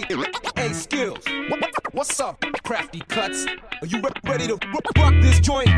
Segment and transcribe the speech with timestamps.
[0.00, 0.16] Hey,
[0.56, 1.18] hey, skills.
[1.92, 3.44] What's up, crafty cuts?
[3.82, 4.58] Are you ready to
[4.96, 5.68] rock this joint?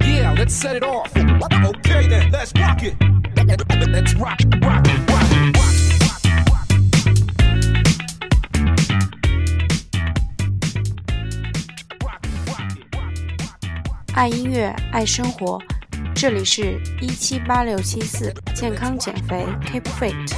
[0.00, 1.14] Yeah, let's set it off.
[1.14, 2.96] Okay then, let's rock it.
[3.36, 5.66] Let's rock, rock, rock, rock.
[14.14, 15.60] 爱音乐，爱生活，
[16.14, 20.34] 这里是一七八六七四健康减肥 Keep Fit，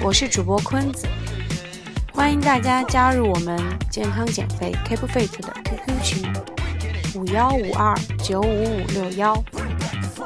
[0.00, 1.06] 我是主播坤子，
[2.18, 3.56] 欢迎大家加入我们
[3.88, 6.32] 健康减肥 Keep Fit 的 QQ 群
[7.14, 9.40] 五幺五二九五五六幺，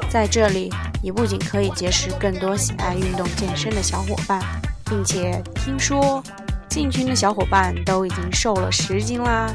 [0.09, 4.41] 在这里你不仅可以结识更多喜爱运动健身的小伙伴，
[4.85, 6.21] 并且听说
[6.67, 9.53] 进群的小伙伴都已经瘦了十斤啦，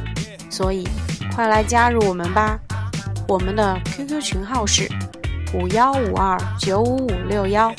[0.49, 0.89] 所以
[1.35, 2.57] 快来加入我们吧！
[3.27, 4.89] 我们的 QQ 群号是
[5.55, 7.75] 五幺五二九五五六幺，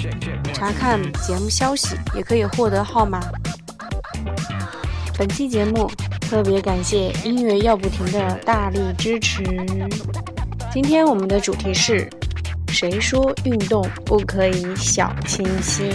[0.54, 3.22] 查看节目消息也可以获得号码。
[5.20, 5.86] 本期节目
[6.22, 9.44] 特别感谢音乐要不停的大力支持。
[10.72, 12.10] 今天我们的主题是：
[12.70, 15.92] 谁说运动不可以小清新？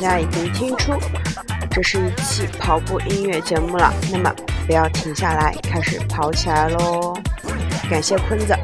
[0.00, 0.98] 大家已经听出，
[1.70, 3.92] 这是一期跑步音乐节目了。
[4.10, 4.34] 那么，
[4.66, 7.14] 不要停下来，开始跑起来喽！
[7.90, 8.56] 感谢坤子。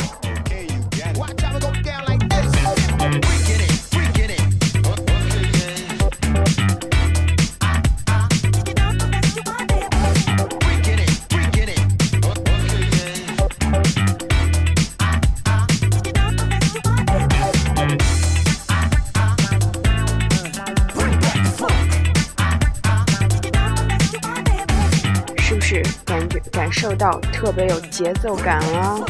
[26.97, 29.05] 到特别有节奏感了，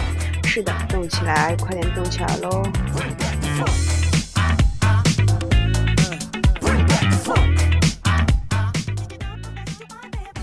[0.44, 2.62] 是的，动起来，快点动起来喽！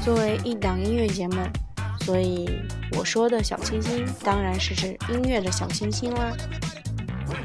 [0.01, 1.37] 作为一档音乐节目，
[2.01, 2.49] 所以
[2.97, 6.31] 我说的小清新当然是指音乐的小清新啦。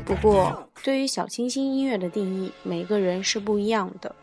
[0.05, 4.15] 不过，对于小清新音乐的定义，每个人是不一样的。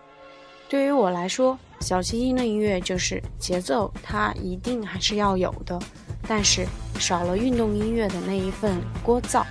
[0.68, 5.80] 对于我来说，小清新的音乐就是节奏，它一定还是要有的，
[6.28, 6.66] 但是
[7.00, 9.44] 少了运动音乐的那一份聒噪。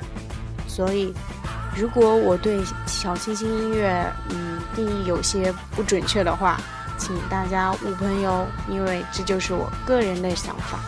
[0.67, 1.13] 所以，
[1.77, 6.61] 如果我对小清新音乐嗯定义有些不准确的话，
[6.99, 10.81] 请大家勿喷哟，因为这就是我个人的想法。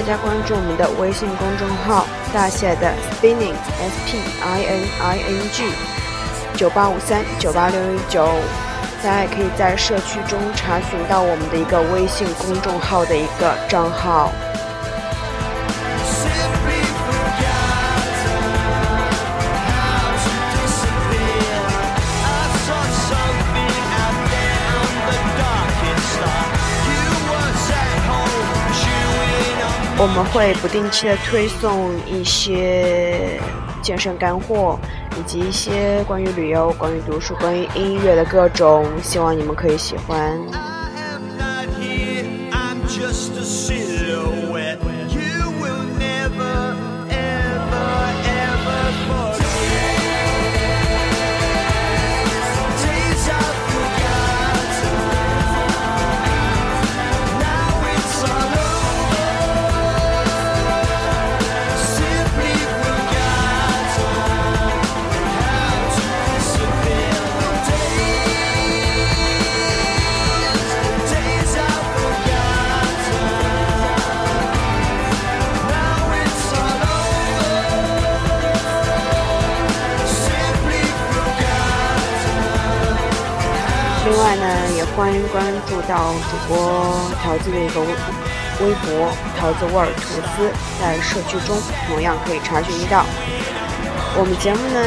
[0.00, 5.64] 大家关注我们的微信公众号大写的 spinning s p i n i n g
[6.56, 8.26] 九八五三九八六一九，
[9.04, 14.32] 大家也可以在社区中查询到我们的一个微信公众号的一个账号。
[30.02, 33.38] 我们会不定期的推送一些
[33.82, 34.78] 健身干货，
[35.18, 40.40] 以及一些关于旅游、关于读书、关于音乐的各种，希望你们可以喜欢。
[84.96, 86.56] 欢迎关注到主播
[87.22, 90.50] 桃子的一个微博“桃子味儿吐司”，
[90.80, 91.56] 在社区中
[91.88, 93.04] 同样可以查询到。
[94.18, 94.80] 我们节目呢，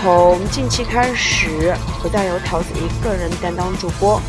[0.00, 4.20] 从近期开始不再由桃子一个人担当主播，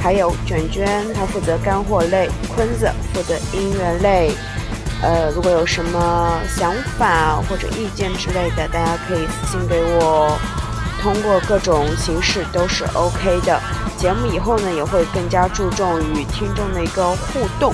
[0.00, 4.32] 还有卷卷他负责干货类，坤子负责音乐类。
[5.02, 10.38] 呃，如果有什么想法或者意见之类的，大家可以私信给我。
[11.06, 13.60] 通过各种形式都是 OK 的。
[13.96, 17.72] 节目以后呢，也会更加注重与听众的一个互动。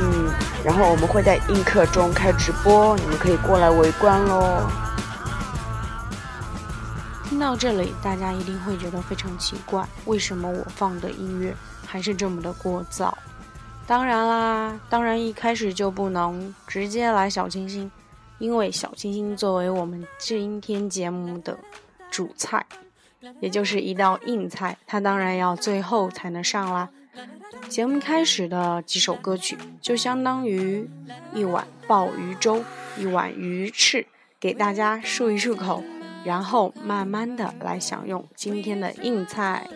[0.00, 0.32] 嗯，
[0.64, 4.62] 然后我们会在映客中开直播，你们可以过来围观喽。
[7.28, 11.54] 听到这里，大家一定会觉得非常奇怪，为什么我放的音乐
[11.86, 13.12] 还是这么的聒噪？
[13.86, 17.92] 当然啦，当然一开始就不能直接来小清新，
[18.38, 21.58] 因为小清新作为我们今天节目的。
[22.12, 22.64] 主菜，
[23.40, 26.90] 也就是一道硬菜，它当然要最后才能上啦。
[27.68, 30.86] 节目开始的几首歌曲，就相当于
[31.34, 32.62] 一碗鲍鱼粥，
[32.98, 34.06] 一碗鱼翅，
[34.38, 35.82] 给大家漱一漱口，
[36.24, 39.66] 然后慢慢的来享用今天的硬菜。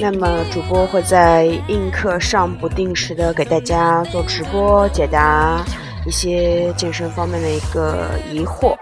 [0.00, 5.62] 那么主播会在映客上不定时的给大家做直播，解答
[6.06, 8.74] 一些健身方面的一个疑惑。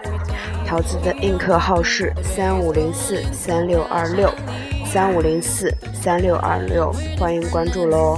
[0.64, 4.32] 桃子的映客号是三五零四三六二六
[4.87, 8.16] 三五零四三六二六，欢迎关注喽。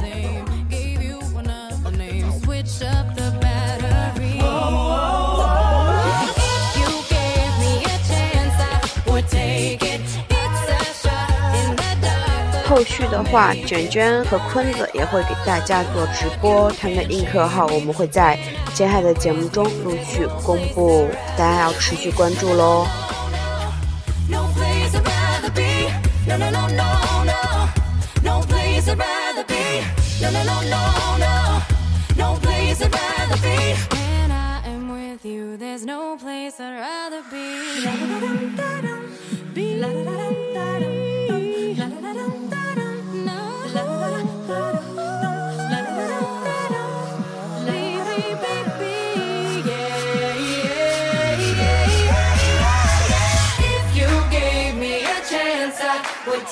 [12.80, 18.38] 后续的话，卷卷和坤子也会给大家做直播，他们的映客号我们会在
[18.72, 21.06] 接下来的节目中陆续公布，
[21.37, 22.87] 大家要持续关注喽。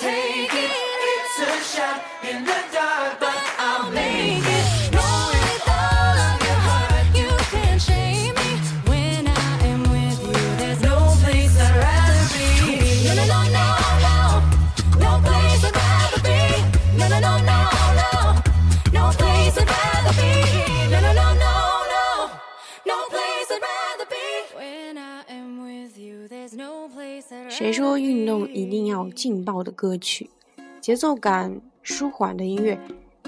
[0.00, 0.27] take
[27.78, 30.28] 说运动一定要劲爆的歌曲，
[30.80, 32.76] 节奏感舒缓的音乐，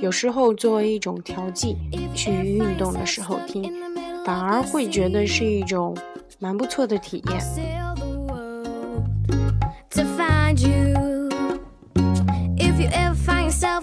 [0.01, 1.77] 有时候作为一种调剂
[2.17, 3.73] 去运动的时候听，
[4.25, 5.97] 反而会觉得是一种
[6.41, 7.41] 蛮不错的体验。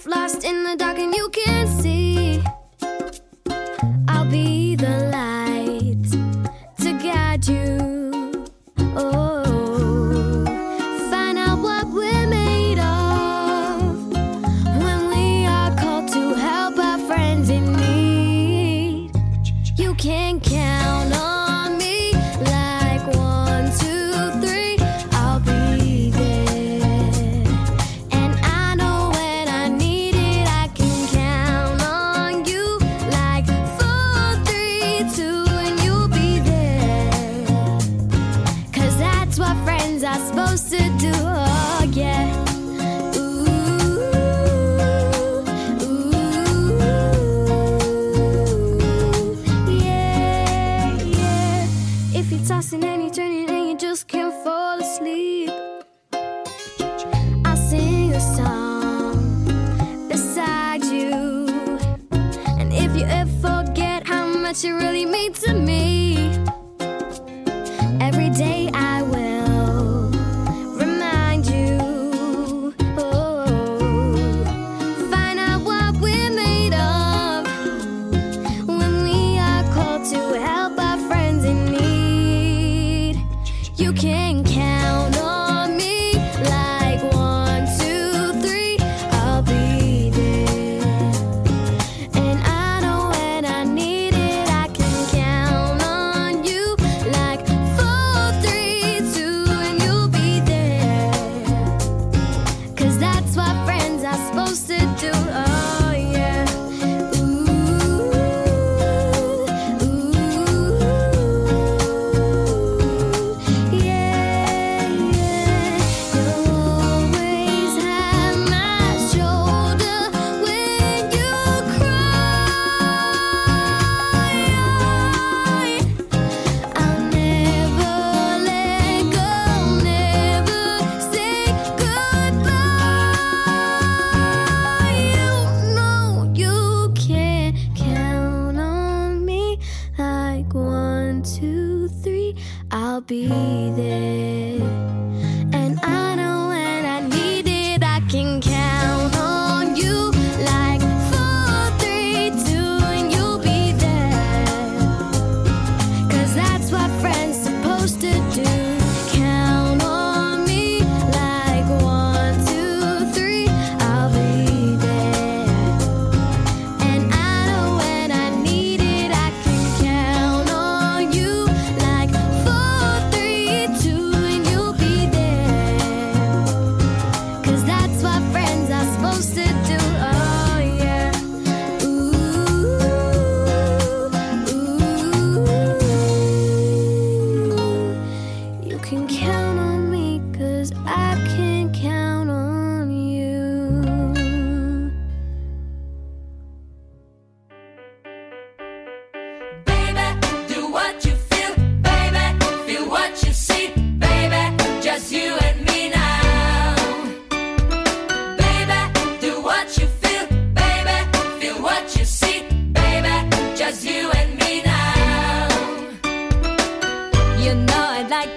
[0.06, 2.42] Lost in the dark and you can't see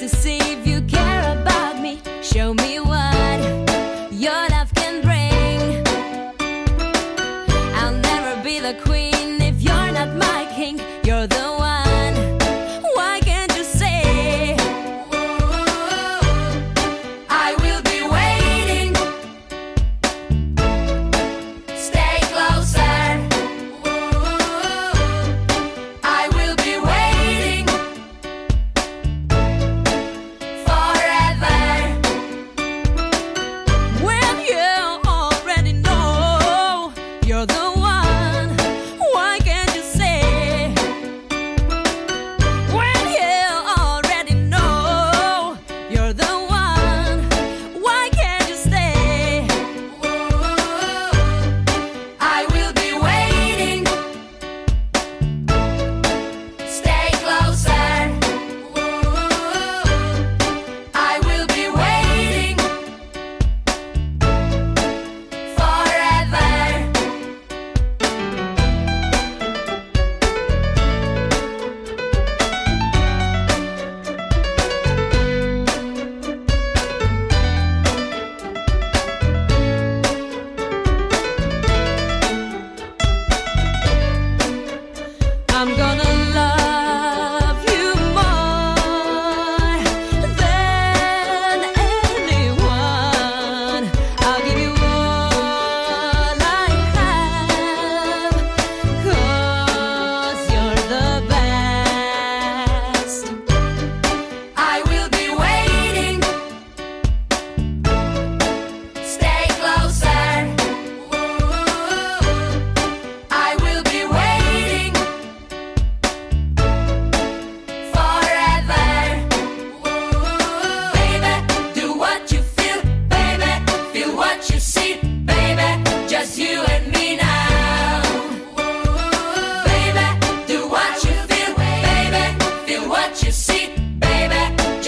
[0.01, 0.40] to see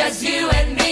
[0.03, 0.83] as you and me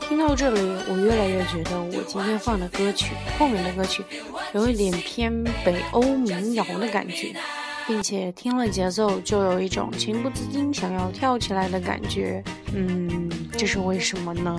[0.00, 4.02] 听到这里，我越来越觉得我今天放的歌曲，后面的歌曲
[4.52, 7.34] 有一点偏北欧民谣的感觉，
[7.86, 12.42] 并且听了节奏就有一种情不自禁想要跳起来的感觉。
[12.74, 14.58] 嗯，这是为什么呢？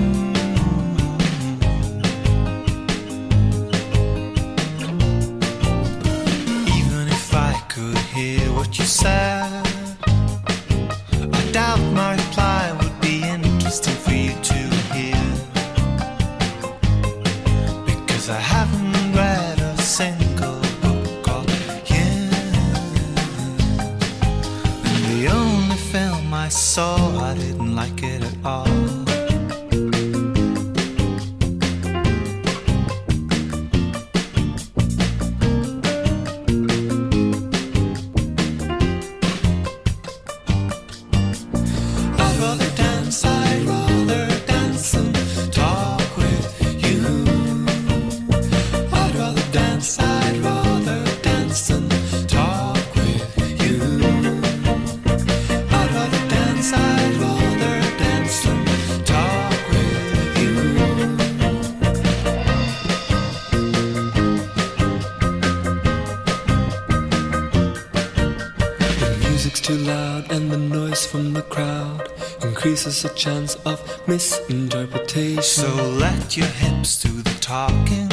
[72.81, 75.43] faces a chance of misinterpretation.
[75.43, 75.67] So
[75.99, 78.09] let your hips do the talking.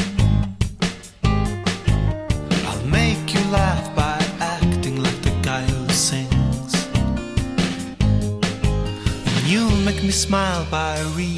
[2.67, 6.75] I'll make you laugh by acting like the guy who sings.
[9.37, 11.38] And you'll make me smile by reading.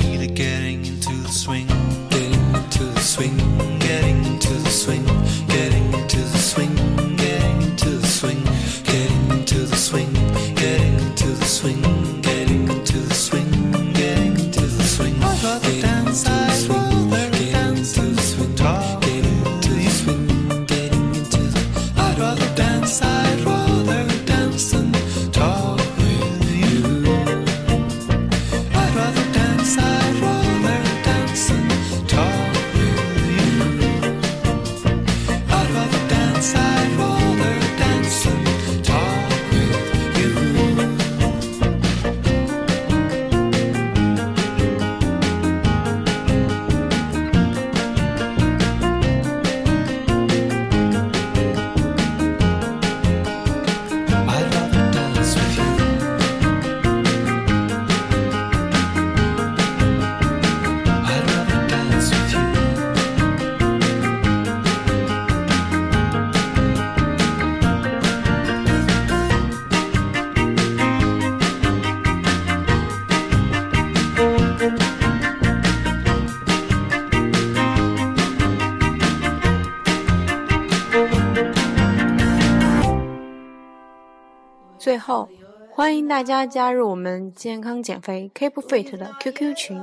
[85.73, 89.81] 欢迎大家加入我们健康减肥 Keep Fit 的 QQ 群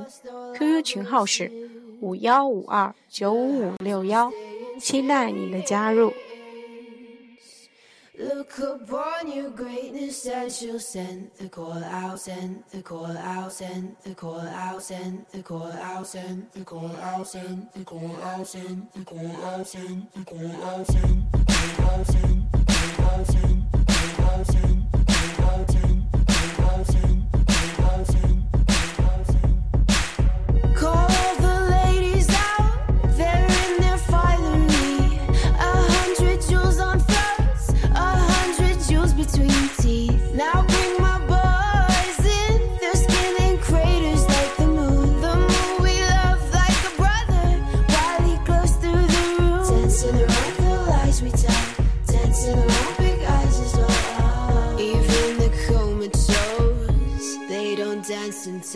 [0.55, 1.51] ，QQ 群号是
[2.01, 4.31] 五幺五二九五五六幺，
[4.79, 6.13] 期待你的加入。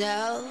[0.02, 0.51] myself